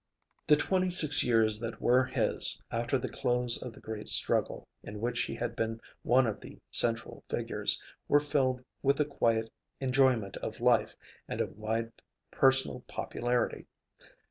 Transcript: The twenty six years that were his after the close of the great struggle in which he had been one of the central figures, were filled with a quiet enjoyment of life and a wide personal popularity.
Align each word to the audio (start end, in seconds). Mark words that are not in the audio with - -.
The 0.47 0.55
twenty 0.55 0.89
six 0.89 1.23
years 1.23 1.59
that 1.59 1.79
were 1.79 2.05
his 2.05 2.59
after 2.71 2.97
the 2.97 3.07
close 3.07 3.61
of 3.61 3.73
the 3.73 3.79
great 3.79 4.09
struggle 4.09 4.67
in 4.81 4.99
which 4.99 5.21
he 5.25 5.35
had 5.35 5.55
been 5.55 5.79
one 6.01 6.25
of 6.25 6.41
the 6.41 6.57
central 6.71 7.23
figures, 7.29 7.79
were 8.07 8.19
filled 8.19 8.63
with 8.81 8.99
a 8.99 9.05
quiet 9.05 9.51
enjoyment 9.79 10.37
of 10.37 10.59
life 10.59 10.95
and 11.27 11.39
a 11.39 11.45
wide 11.45 11.91
personal 12.31 12.79
popularity. 12.87 13.67